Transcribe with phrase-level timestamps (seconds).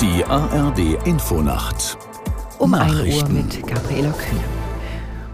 [0.00, 1.96] Die ARD Infonacht
[2.58, 4.44] Um 1 Uhr mit Gabriela Kühne.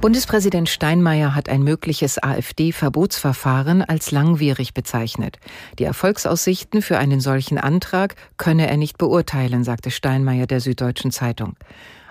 [0.01, 5.41] Bundespräsident Steinmeier hat ein mögliches AfD-Verbotsverfahren als langwierig bezeichnet.
[5.81, 11.57] Die Erfolgsaussichten für einen solchen Antrag könne er nicht beurteilen, sagte Steinmeier der Süddeutschen Zeitung.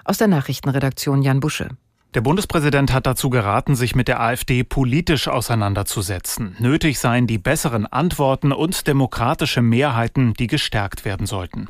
[0.04, 1.70] Aus der Nachrichtenredaktion Jan Busche.
[2.14, 6.58] Der Bundespräsident hat dazu geraten, sich mit der AfD politisch auseinanderzusetzen.
[6.60, 11.70] Nötig seien die besseren Antworten und demokratische Mehrheiten, die gestärkt werden sollten.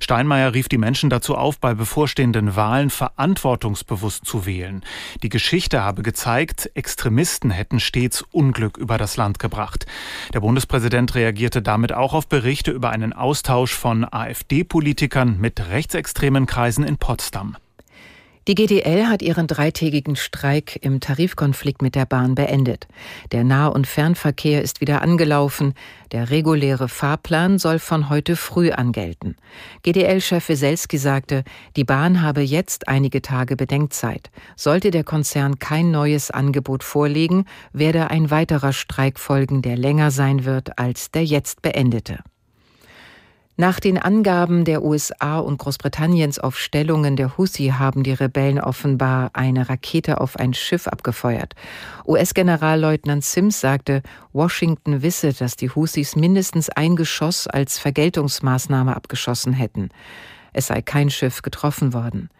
[0.00, 4.82] Steinmeier rief die Menschen dazu auf, bei bevorstehenden Wahlen verantwortungsbewusst zu wählen.
[5.22, 9.84] Die Geschichte habe gezeigt, Extremisten hätten stets Unglück über das Land gebracht.
[10.32, 16.84] Der Bundespräsident reagierte damit auch auf Berichte über einen Austausch von AfD-Politikern mit rechtsextremen Kreisen
[16.84, 17.58] in Potsdam.
[18.46, 22.86] Die GDL hat ihren dreitägigen Streik im Tarifkonflikt mit der Bahn beendet.
[23.32, 25.72] Der Nah- und Fernverkehr ist wieder angelaufen.
[26.12, 29.36] Der reguläre Fahrplan soll von heute früh angelten.
[29.82, 31.42] GDL-Chef Weselski sagte,
[31.76, 34.30] die Bahn habe jetzt einige Tage Bedenkzeit.
[34.56, 40.44] Sollte der Konzern kein neues Angebot vorlegen, werde ein weiterer Streik folgen, der länger sein
[40.44, 42.18] wird als der jetzt beendete.
[43.56, 49.30] Nach den Angaben der USA und Großbritanniens auf Stellungen der Houthi haben die Rebellen offenbar
[49.32, 51.54] eine Rakete auf ein Schiff abgefeuert.
[52.04, 59.90] US-Generalleutnant Sims sagte, Washington wisse, dass die Houthis mindestens ein Geschoss als Vergeltungsmaßnahme abgeschossen hätten.
[60.52, 62.30] Es sei kein Schiff getroffen worden.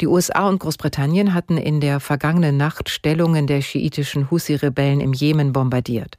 [0.00, 5.52] Die USA und Großbritannien hatten in der vergangenen Nacht Stellungen der schiitischen Husi-Rebellen im Jemen
[5.52, 6.16] bombardiert.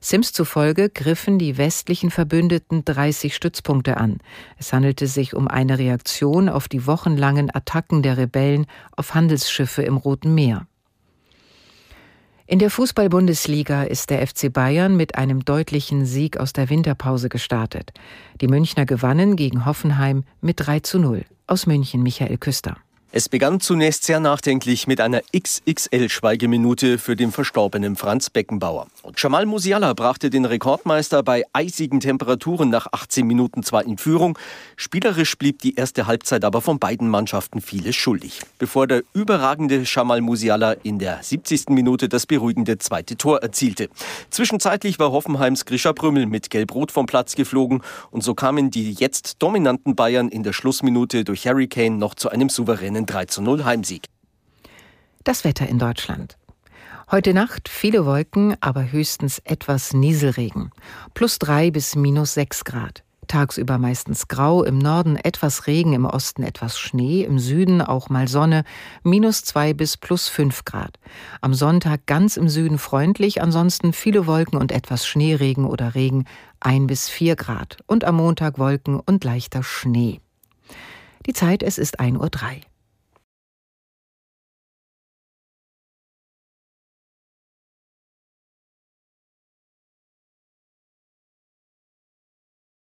[0.00, 4.18] Sims zufolge griffen die westlichen Verbündeten 30 Stützpunkte an.
[4.58, 9.96] Es handelte sich um eine Reaktion auf die wochenlangen Attacken der Rebellen auf Handelsschiffe im
[9.96, 10.66] Roten Meer.
[12.50, 17.92] In der Fußball-Bundesliga ist der FC Bayern mit einem deutlichen Sieg aus der Winterpause gestartet.
[18.40, 21.26] Die Münchner gewannen gegen Hoffenheim mit 3 zu 0.
[21.46, 22.78] Aus München Michael Küster.
[23.10, 28.86] Es begann zunächst sehr nachdenklich mit einer XXL-Schweigeminute für den verstorbenen Franz Beckenbauer.
[29.02, 34.38] Und Jamal Musiala brachte den Rekordmeister bei eisigen Temperaturen nach 18 Minuten zwar in Führung,
[34.76, 38.40] spielerisch blieb die erste Halbzeit aber von beiden Mannschaften vieles schuldig.
[38.58, 41.70] Bevor der überragende Jamal Musiala in der 70.
[41.70, 43.88] Minute das beruhigende zweite Tor erzielte.
[44.28, 47.80] Zwischenzeitlich war Hoffenheims Grisha Brümmel mit Gelb-Rot vom Platz geflogen
[48.10, 52.28] und so kamen die jetzt dominanten Bayern in der Schlussminute durch Harry Kane noch zu
[52.28, 54.06] einem souveränen einen 3 zu 0 Heimsieg.
[55.24, 56.36] Das Wetter in Deutschland.
[57.10, 60.70] Heute Nacht viele Wolken, aber höchstens etwas Nieselregen.
[61.14, 63.04] Plus 3 bis minus 6 Grad.
[63.28, 68.26] Tagsüber meistens grau, im Norden etwas Regen, im Osten etwas Schnee, im Süden auch mal
[68.26, 68.64] Sonne,
[69.04, 70.98] minus 2 bis plus 5 Grad.
[71.40, 76.24] Am Sonntag ganz im Süden freundlich, ansonsten viele Wolken und etwas Schneeregen oder Regen,
[76.60, 77.76] 1 bis 4 Grad.
[77.86, 80.20] Und am Montag Wolken und leichter Schnee.
[81.26, 82.62] Die Zeit, es ist 1.03 Uhr.